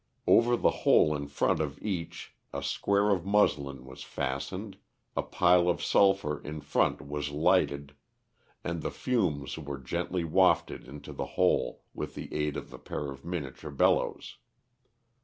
Over 0.25 0.57
the 0.57 0.71
hole 0.81 1.15
in 1.15 1.27
front 1.27 1.59
of 1.59 1.77
each 1.79 2.33
a 2.51 2.63
square 2.63 3.11
of 3.11 3.23
muslin 3.23 3.85
was 3.85 4.01
fastened, 4.01 4.77
a 5.15 5.21
pile 5.21 5.69
of 5.69 5.83
sulphur 5.83 6.41
in 6.41 6.61
front 6.61 7.07
was 7.07 7.29
lighted, 7.29 7.93
and 8.63 8.81
the 8.81 8.89
fumes 8.89 9.59
were 9.59 9.77
gently 9.77 10.23
wafted 10.23 10.87
into 10.87 11.13
the 11.13 11.27
hole 11.37 11.83
with 11.93 12.15
the 12.15 12.33
aid 12.33 12.57
of 12.57 12.71
the 12.71 12.79
pair 12.79 13.11
of 13.11 13.23
miniature 13.23 13.69
bellows. 13.69 14.37